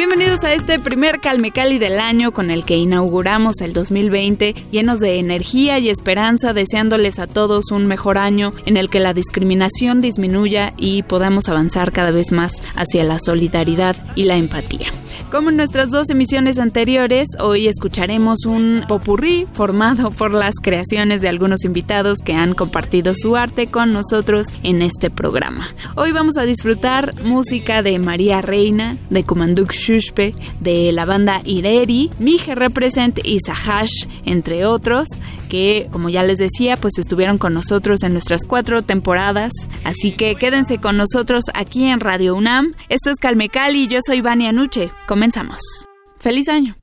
[0.00, 4.98] Bienvenidos a este primer Calme Cali del año con el que inauguramos el 2020, llenos
[4.98, 10.00] de energía y esperanza, deseándoles a todos un mejor año en el que la discriminación
[10.00, 14.88] disminuya y podamos avanzar cada vez más hacia la solidaridad y la empatía.
[15.30, 21.28] Como en nuestras dos emisiones anteriores, hoy escucharemos un popurrí formado por las creaciones de
[21.28, 25.68] algunos invitados que han compartido su arte con nosotros en este programa.
[25.94, 32.10] Hoy vamos a disfrutar música de María Reina, de Kumanduk Shushpe, de la banda Ireri,
[32.18, 35.06] Mije Represent y Sahash, entre otros,
[35.48, 39.52] que como ya les decía, pues estuvieron con nosotros en nuestras cuatro temporadas.
[39.84, 42.72] Así que quédense con nosotros aquí en Radio UNAM.
[42.88, 44.90] Esto es Calmecali y yo soy Vania Nuche.
[45.20, 45.60] Comenzamos.
[46.18, 46.79] ¡Feliz año!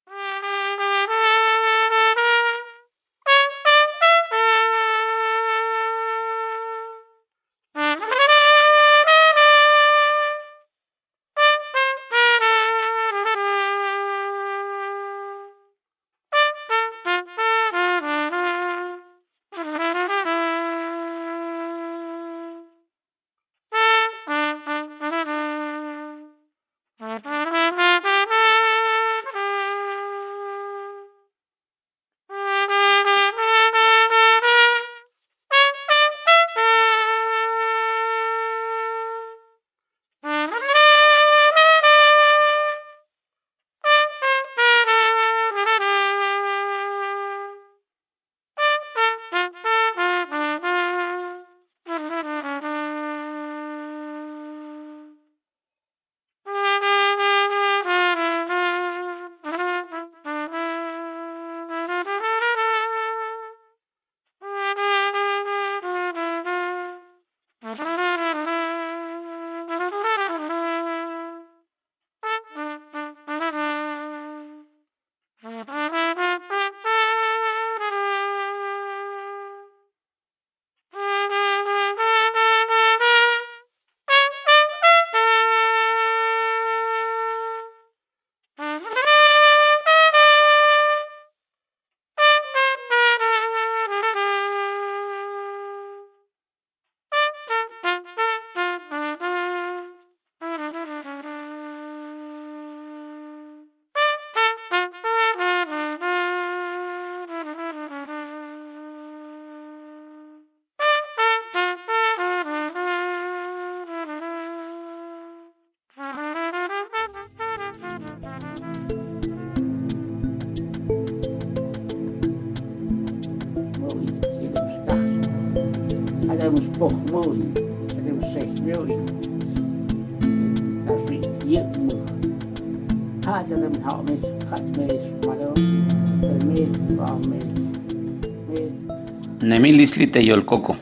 [139.42, 140.76] Nemilisli teyolcoco.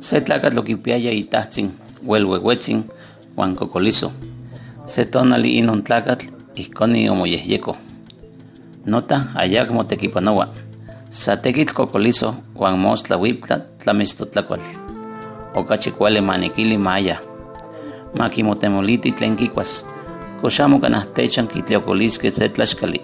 [0.00, 1.72] Se tlacatl loquipiaya itahtzin,
[2.06, 2.84] huelhuehuetzin,
[3.36, 4.12] huan cocolizo.
[4.86, 6.26] Se tonali inon tlacatl,
[6.56, 7.76] ihconi omoyehyeco.
[8.86, 10.65] Nota ayacmo tequipanoa.
[11.10, 14.60] Satequitl cocolizo, huan mostla huiptla tlamistotlacual.
[15.54, 17.20] Ocachi cuale maniquili maya.
[18.18, 19.86] Maquimotemoliti tlen quicuas.
[20.42, 23.00] Coxamo canahtechan quitleocolisque se tlaxcali.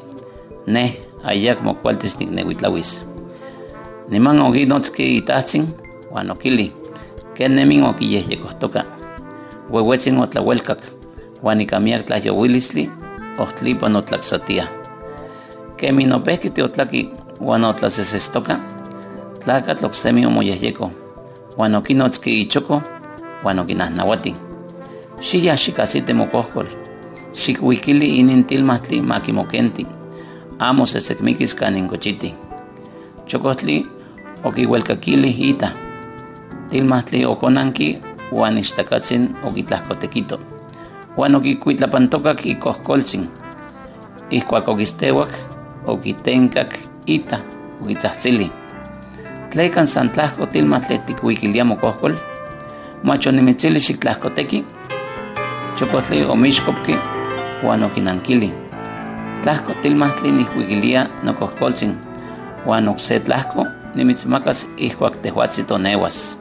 [0.66, 3.06] Neh ayacmo cualtis nicnehuitlawis.
[4.08, 5.74] Niman okinotski itahtzin,
[6.10, 6.72] uan okili,
[7.34, 8.82] ken nemin okiyehyekohtoka.
[9.70, 10.82] Uehuetzin otlauelkak,
[11.42, 12.90] uan ikamiak tlahyouilisli,
[13.38, 14.66] ohtlipan otlaksatia.
[15.76, 17.10] Kemin opehki tiotlaki
[17.42, 18.56] uan otlasesestoka,
[19.44, 20.90] tlakatl oksemi omoyehyeko,
[21.58, 22.82] uan okinotski ichoko,
[23.44, 24.36] uan okinahnawati.
[25.20, 26.66] Xiya xikasite mokohkol,
[27.34, 29.86] xikuikili inin tilmahtli makimokenti,
[30.58, 32.34] amo sesekmikis kanin kochiti.
[33.26, 33.86] Chokotli
[34.44, 35.68] okiuelkakili ita.
[36.70, 38.02] Tilmahtli okonanki
[38.32, 40.40] uan ixtakatzin okitlahkotekito.
[41.16, 43.28] Uan okikuitlapantokak ikohkoltzin.
[44.30, 45.28] Ihkuak okistewak,
[45.86, 47.38] okitenkak ita,
[47.82, 48.52] okitzahtsili.
[49.50, 52.14] Tlekan san tlahko tilmahtli tikuikilia mokohkol,
[53.02, 54.64] mach onimitzili xiktlahkoteki,
[55.76, 56.98] chokotli omixkopki
[57.62, 58.54] uan okinankili.
[59.42, 61.98] Tlahko tilmahtli nihkuikilia nokohkoltzin,
[62.66, 66.38] uan okse tlahko nimitzmakas ihkuak tehuatzi tonewas.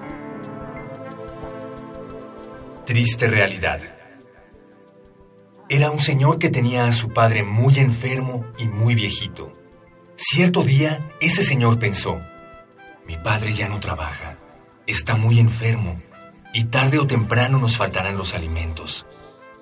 [2.86, 3.80] Triste realidad.
[5.70, 9.61] Era un señor que tenía a su padre muy enfermo y muy viejito.
[10.24, 12.22] Cierto día, ese señor pensó,
[13.08, 14.38] mi padre ya no trabaja,
[14.86, 15.98] está muy enfermo
[16.54, 19.08] y tarde o temprano nos faltarán los alimentos.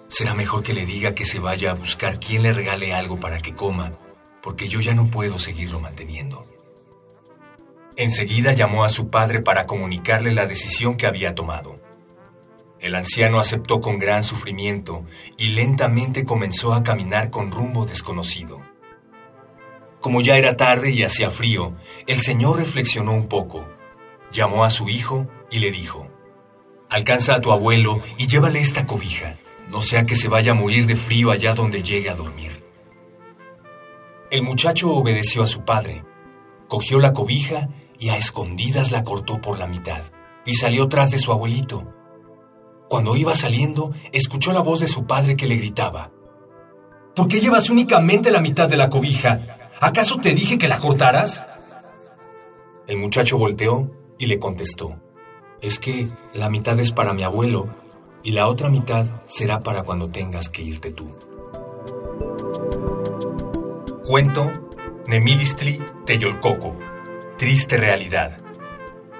[0.09, 3.37] Será mejor que le diga que se vaya a buscar quien le regale algo para
[3.37, 3.93] que coma,
[4.43, 6.45] porque yo ya no puedo seguirlo manteniendo.
[7.95, 11.79] Enseguida llamó a su padre para comunicarle la decisión que había tomado.
[12.81, 15.05] El anciano aceptó con gran sufrimiento
[15.37, 18.68] y lentamente comenzó a caminar con rumbo desconocido.
[20.01, 21.73] Como ya era tarde y hacía frío,
[22.07, 23.67] el señor reflexionó un poco,
[24.31, 26.07] llamó a su hijo y le dijo,
[26.89, 29.33] Alcanza a tu abuelo y llévale esta cobija,
[29.69, 32.63] no sea que se vaya a morir de frío allá donde llegue a dormir.
[34.31, 36.03] El muchacho obedeció a su padre,
[36.67, 37.69] cogió la cobija
[37.99, 40.01] y a escondidas la cortó por la mitad
[40.45, 41.93] y salió tras de su abuelito.
[42.87, 46.11] Cuando iba saliendo, escuchó la voz de su padre que le gritaba.
[47.15, 49.58] ¿Por qué llevas únicamente la mitad de la cobija?
[49.81, 51.43] ¿Acaso te dije que la cortaras?
[52.85, 54.99] El muchacho volteó y le contestó.
[55.61, 57.73] Es que la mitad es para mi abuelo
[58.21, 61.07] y la otra mitad será para cuando tengas que irte tú.
[64.05, 64.51] Cuento
[65.07, 66.77] Nemilistli Teyolcoco.
[67.37, 68.41] Triste realidad.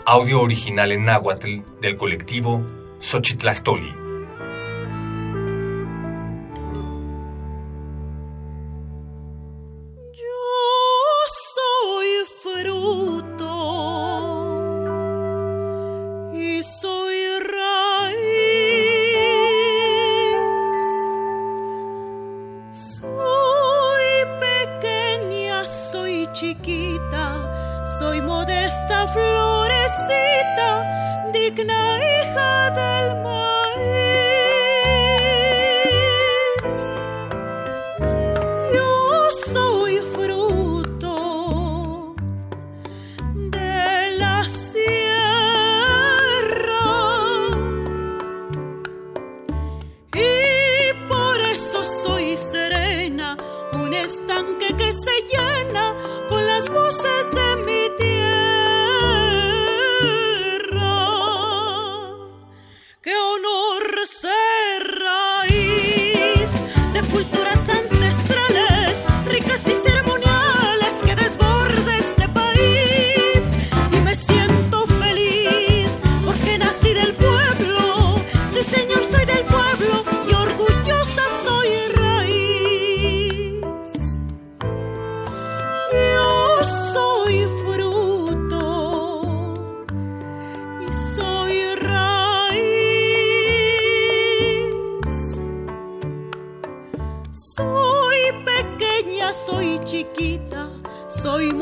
[0.06, 2.66] Audio original en náhuatl del colectivo
[3.00, 3.99] Xochitlactoli.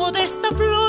[0.07, 0.87] Soy modesta florecita,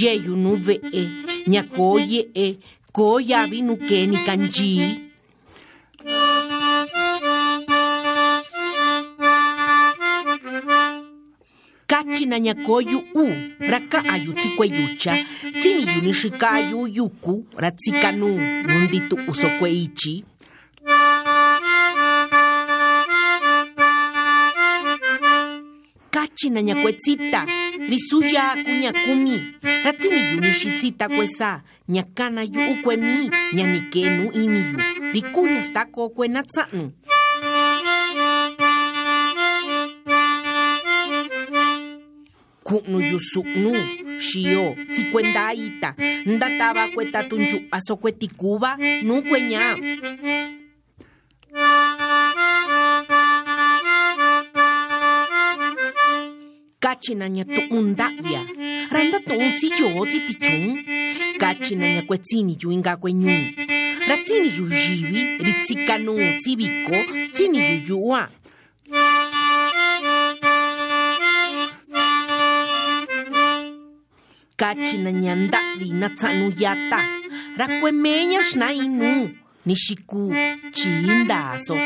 [0.00, 1.02] Rijeyu nuve e.
[1.46, 2.58] Nyakoye e.
[2.92, 4.80] Koyabi nukeni kanji.
[11.86, 13.28] Kachina nyakoyu u.
[13.60, 14.68] Raka ayu tsikwe
[15.60, 17.44] Tsini yunishikayu yuku.
[17.56, 18.40] Ratsikanu.
[18.68, 19.70] Nunditu usokwe
[26.40, 27.44] china ñakuetzita
[27.90, 29.36] risuya aku ñakumi
[29.84, 34.78] ratziniyun ixitzita kuesa ñakanayu ukuemi ñanikenu iniyu
[35.12, 36.84] rikuyastako okuenatza'nu
[42.66, 43.72] ku'nu yusu'nu
[44.26, 45.88] xio tsikuendaita
[46.26, 48.70] ndatava kuetatunchu'a sokuetikuva
[49.06, 49.62] nukueña
[57.00, 58.40] kachinaña to'ondaya
[58.92, 60.84] randatotsi yotsi tichun
[61.40, 63.40] kachinaña kuetsiniyu inka kueñun
[64.08, 66.98] ratsiniyu yivi ritsikanotsi viko
[67.32, 68.22] tsiniyu yu'a
[74.60, 77.00] kachinaña ndavi natsanu yata.
[77.56, 79.30] Rakuemeña xna inu.
[79.66, 80.32] Nixiku
[80.76, 81.76] chindaso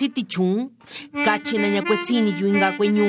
[0.00, 0.70] siti chun
[1.24, 3.06] kachina ñakuetsini yu inga kueñu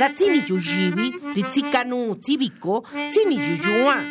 [0.00, 2.74] ratsini yu yivi ritsikanu tsiviko
[3.10, 4.02] tsini yu yuan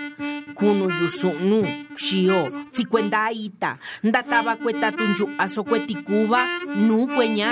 [0.55, 1.59] kunu yu su'nu
[2.03, 2.41] xio
[2.73, 3.71] tsikuenda ita
[4.03, 6.39] ndatava kuetatun yu'aso kuetikuva
[6.87, 7.49] nu kueña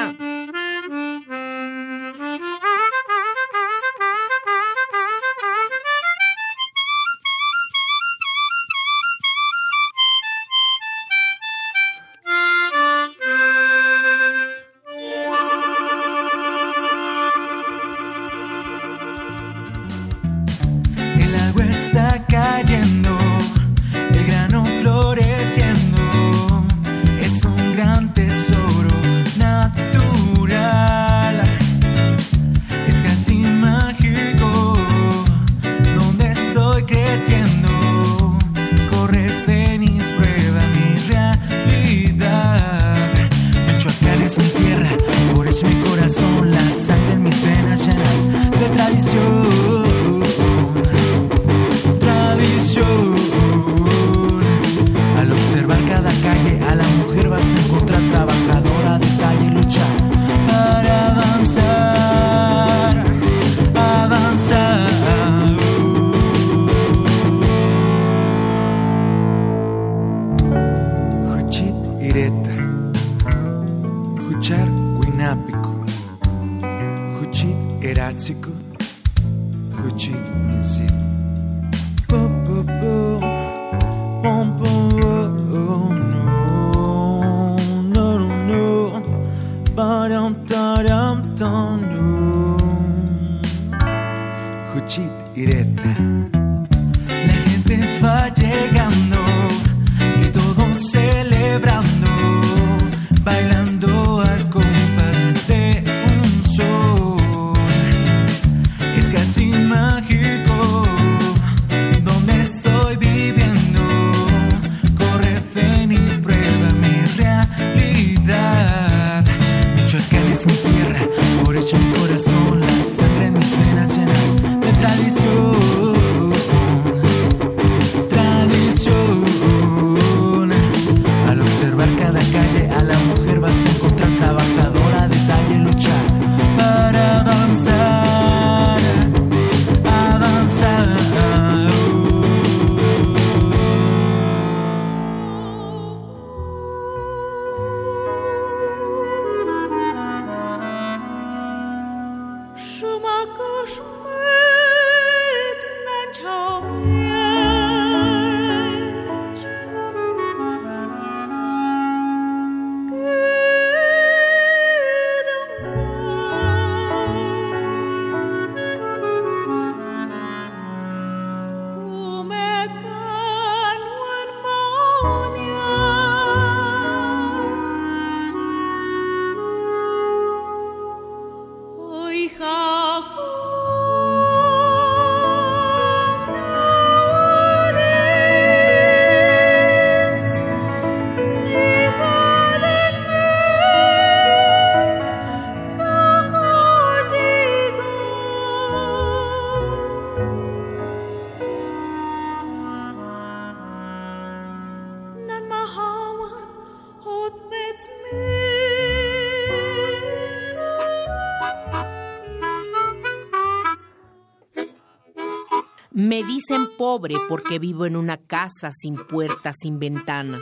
[215.94, 220.40] Me dicen pobre porque vivo en una casa sin puerta, sin ventana.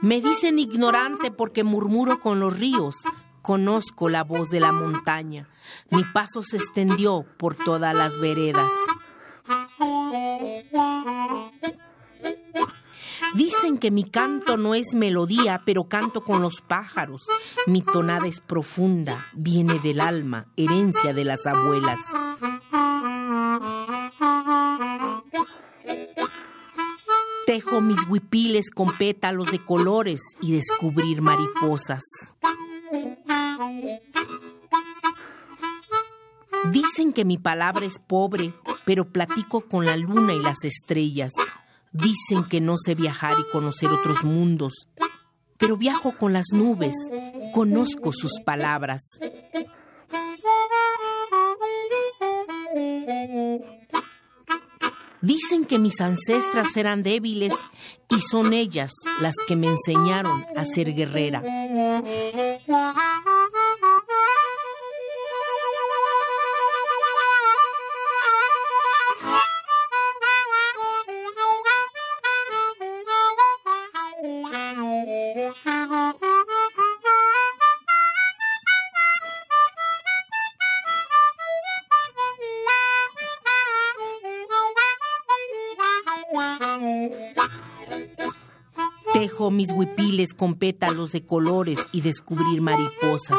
[0.00, 2.96] Me dicen ignorante porque murmuro con los ríos,
[3.42, 5.48] conozco la voz de la montaña.
[5.90, 8.72] Mi paso se extendió por todas las veredas.
[13.80, 17.22] Dicen que mi canto no es melodía, pero canto con los pájaros.
[17.66, 21.98] Mi tonada es profunda, viene del alma, herencia de las abuelas.
[27.46, 32.02] Tejo mis huipiles con pétalos de colores y descubrir mariposas.
[36.70, 38.52] Dicen que mi palabra es pobre,
[38.84, 41.32] pero platico con la luna y las estrellas.
[41.92, 44.88] Dicen que no sé viajar y conocer otros mundos,
[45.58, 46.94] pero viajo con las nubes,
[47.52, 49.02] conozco sus palabras.
[55.20, 57.54] Dicen que mis ancestras eran débiles
[58.08, 61.42] y son ellas las que me enseñaron a ser guerrera.
[89.12, 93.38] Tejo mis huipiles con pétalos de colores y descubrir mariposas.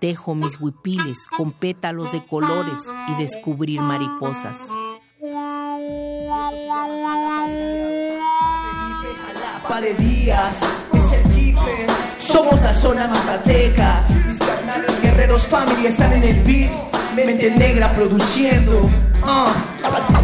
[0.00, 4.58] Tejo mis huipiles con pétalos de colores y descubrir mariposas.
[9.80, 10.56] de días,
[10.94, 11.86] es el jipe.
[12.18, 14.04] Somos la zona mazateca.
[14.26, 16.70] Mis carnales guerreros family están en el beat.
[17.14, 18.90] Mente negra produciendo.
[19.22, 20.15] Uh.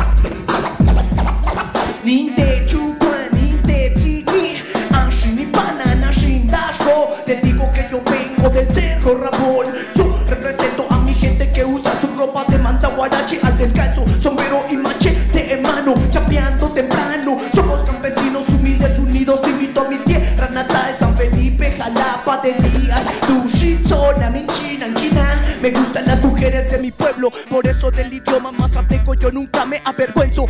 [2.13, 4.61] Ninte chupa, ninte tiki.
[4.93, 7.09] Ashini banana, shindasho.
[7.25, 9.69] Te digo que yo vengo del cerro Rabón.
[9.95, 14.05] Yo represento a mi gente que usa su ropa de manta guarachi al descalzo.
[14.21, 17.39] Sombrero y machete en mano, chapeando temprano.
[17.55, 19.41] Somos campesinos humildes unidos.
[19.41, 23.05] Te invito a mi tierra natal, San Felipe, Jalapa de días.
[23.27, 25.43] Tushizona, Minchina, China.
[25.63, 29.81] Me gustan las mujeres de mi pueblo, por eso del idioma mazateco yo nunca me
[29.85, 30.45] avergüenzo.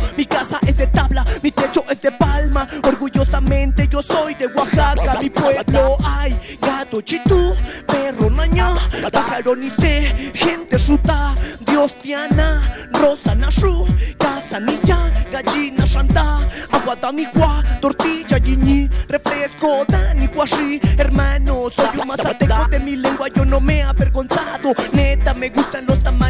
[4.03, 5.97] Soy de Oaxaca, mi pueblo.
[6.03, 7.55] Ay, gato chitú,
[7.87, 8.75] perro naña,
[9.11, 11.35] pájaro ni sé, gente ruta,
[11.65, 12.61] Dios tiana,
[12.91, 13.85] rosa nashu,
[14.17, 16.39] casa nilla, gallina shanta,
[16.71, 23.45] agua damigua, tortilla yiñi, refresco dani guashi, hermano, soy un mazateco de mi lengua, yo
[23.45, 26.22] no me he avergonzado, neta, me gustan los tamales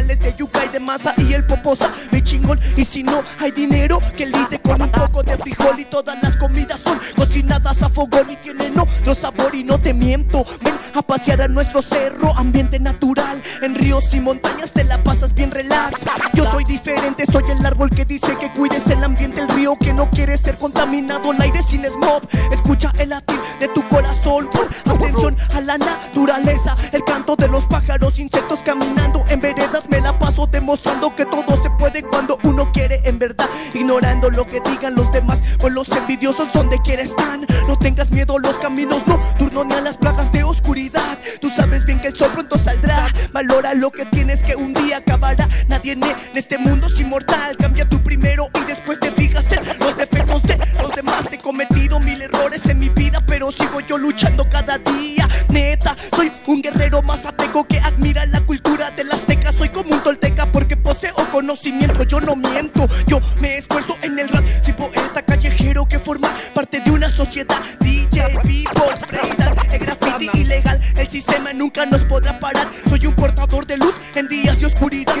[1.16, 5.22] y el poposa, me chingón, y si no hay dinero, que lide con un poco
[5.22, 9.64] de frijol y todas las comidas son cocinadas a fogón y tienen otro sabor y
[9.64, 14.72] no te miento, ven a pasear a nuestro cerro, ambiente natural, en ríos y montañas
[14.72, 16.00] te la pasas bien relax,
[16.34, 19.94] yo soy diferente, soy el árbol que dice que cuides el ambiente, el río que
[19.94, 24.50] no quiere ser contaminado, el aire sin smog, escucha el latir de tu corazón,
[24.84, 28.93] atención a la naturaleza, el canto de los pájaros, insectos caminando
[30.74, 35.12] demostrando que todo se puede cuando uno quiere en verdad, ignorando lo que digan los
[35.12, 39.74] demás, pues los envidiosos donde quiera están, no tengas miedo a los caminos nocturnos ni
[39.74, 43.92] a las plagas de oscuridad, tú sabes bien que el sol pronto saldrá, valora lo
[43.92, 46.02] que tienes que un día acabará, nadie en
[46.34, 50.58] este mundo es inmortal, cambia tú primero y después te fijas en los defectos de
[50.82, 55.28] los demás, he cometido mil errores en mi vida, pero sigo yo luchando cada día,
[55.50, 57.78] neta, soy un guerrero mazateco que
[62.06, 66.80] yo no miento, yo me esfuerzo en el rap, soy poeta callejero que forma parte
[66.80, 68.38] de una sociedad, DJ,
[69.08, 73.94] breakdance, el graffiti ilegal, el sistema nunca nos podrá parar, soy un portador de luz
[74.14, 75.14] en días de oscuridad,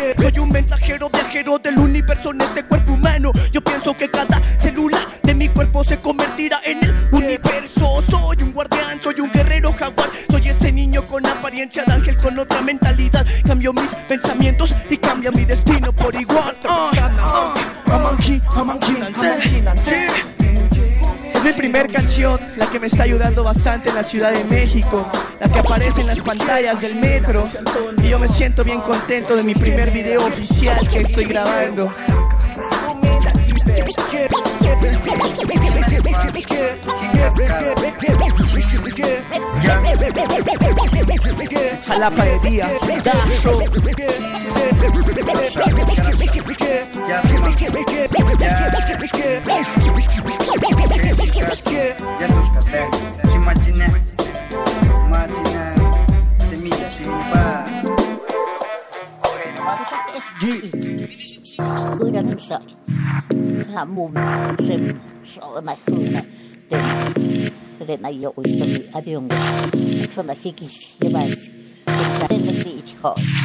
[23.44, 25.06] bastante en la Ciudad de México,
[25.38, 27.46] la que aparece en las pantallas del metro.
[28.02, 31.92] Y yo me siento bien contento de mi primer video oficial que estoy grabando.
[41.86, 42.70] Jalapa de día,
[63.84, 64.66] not moving.
[64.66, 66.26] Say, swallow my food.
[66.68, 70.06] Then, then I always tell me, I don't know.
[70.12, 71.48] So, I think it's your life.
[71.86, 73.43] It's definitely it's hard.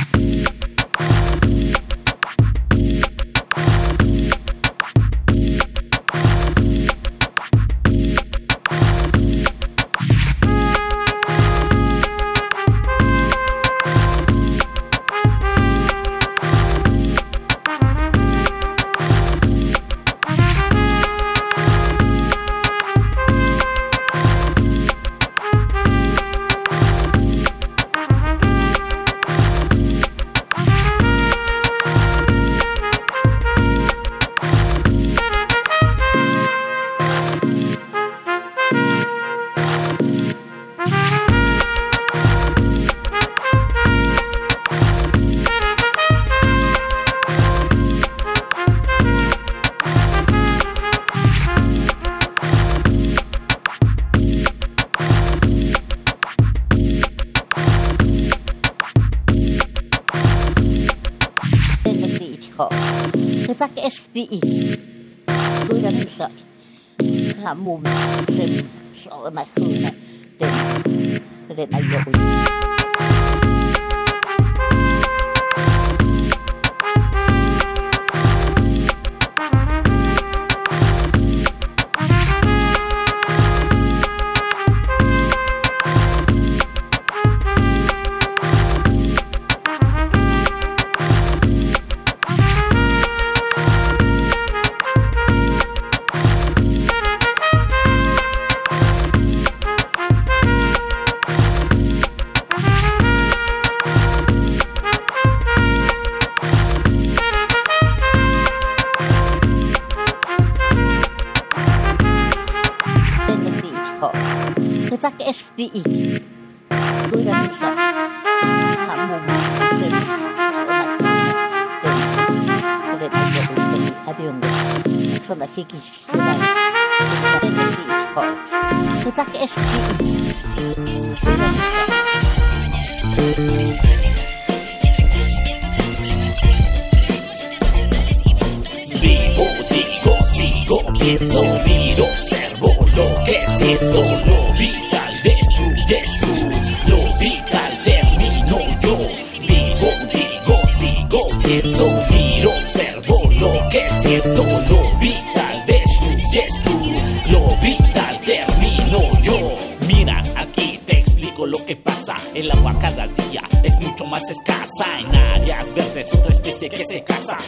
[141.18, 148.98] Pienso, miro, observo lo que siento, lo vital destruyes tú, lo vital termino yo.
[149.42, 156.92] Vivo, digo, sigo, pienso, miro, observo lo que siento, lo vital destruyes tú,
[157.32, 159.58] lo vital termino yo.
[159.88, 162.16] Mira, aquí te explico lo que pasa.
[162.36, 165.00] El agua cada día es mucho más escasa.
[165.00, 167.04] En áreas verdes otra especie que se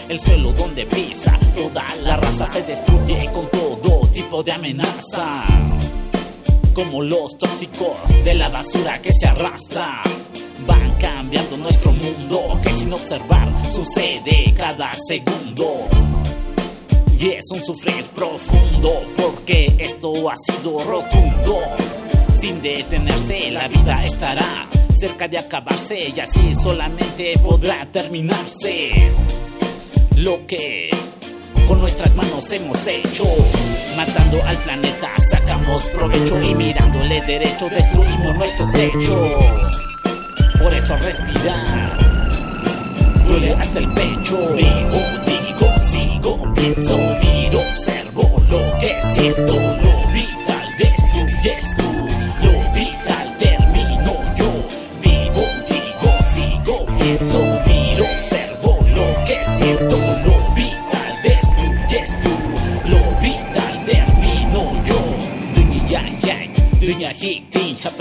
[0.10, 5.44] El suelo donde pisa toda la raza se destruye con todo tipo de amenaza.
[6.74, 10.02] Como los tóxicos de la basura que se arrastra.
[10.68, 15.88] Van cambiando nuestro mundo que sin observar sucede cada segundo.
[17.18, 21.60] Y es un sufrir profundo porque esto ha sido rotundo.
[22.34, 29.12] Sin detenerse la vida estará cerca de acabarse y así solamente podrá terminarse.
[30.22, 30.92] Lo que
[31.68, 33.24] con nuestras manos hemos hecho.
[33.98, 39.28] Matando al planeta sacamos provecho y mirándole derecho destruimos nuestro techo.
[40.62, 41.98] Por eso respirar
[43.26, 44.38] duele hasta el pecho.
[44.54, 49.91] Vivo, digo, sigo, pienso, miro, observo lo que siento.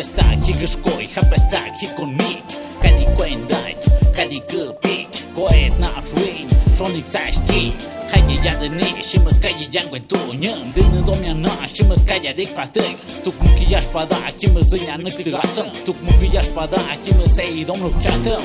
[0.01, 2.41] Hapestak higaskoi, hapestak hikonmik
[2.81, 3.77] Kadi kuen dait,
[4.17, 7.77] kadi kupik Koet na ruin, tronik sashti
[8.09, 13.37] Kaya yadani, shimas kaya yangwen tu Nyam dini domya na, shimas kaya dik patik Tuk
[13.45, 18.41] muki yash pada, shimas zinya nikigasam Tuk muki yash pada, shimas ei dom ruchatam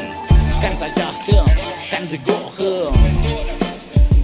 [0.59, 1.47] Kan sa yahtam,
[1.87, 2.91] kan zigoham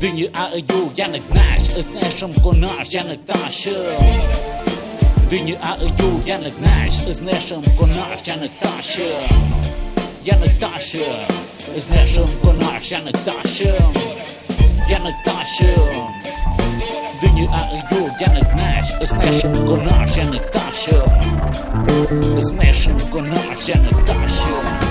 [0.04, 4.52] Dini a ayu, yanak nash, is nasham konash, yanak tasham
[5.32, 5.92] Dünyayı
[6.26, 9.06] uyanık naş Özneşim konaş yanık taşım
[10.26, 11.02] Yanık taşım
[11.76, 13.94] Özneşim konaş yanık taşım
[14.92, 16.12] Yanık taşım
[17.22, 21.12] Dünyayı uyanık naş Özneşim konaş yanık taşım
[22.38, 24.91] Özneşim konaş yanık taşım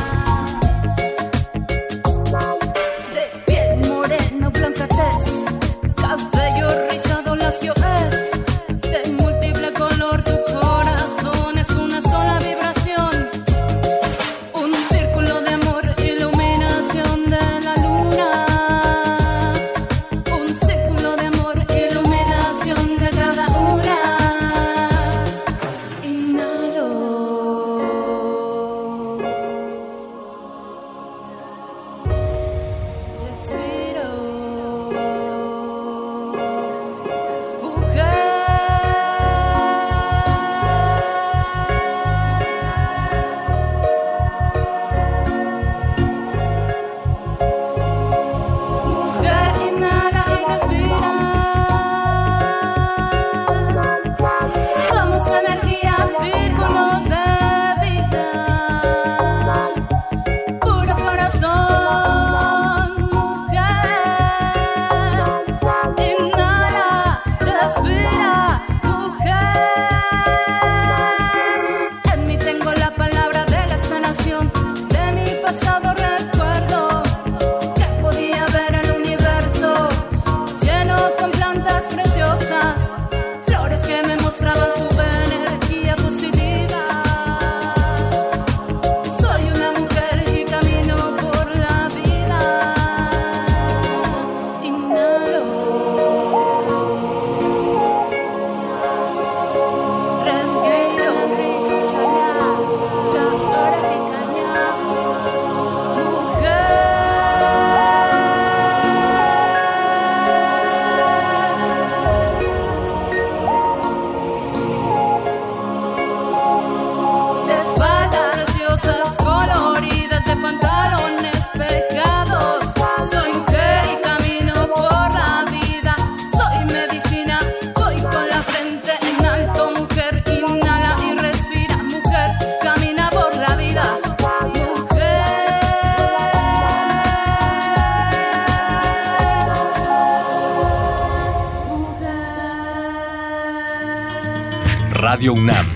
[145.29, 145.67] UNAM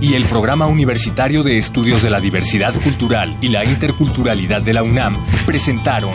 [0.00, 4.82] y el Programa Universitario de Estudios de la Diversidad Cultural y la Interculturalidad de la
[4.82, 6.12] UNAM presentaron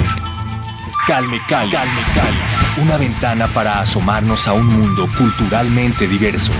[1.05, 1.71] Calme Calme
[2.13, 2.37] Cali,
[2.81, 6.53] una ventana para asomarnos a un mundo culturalmente diverso.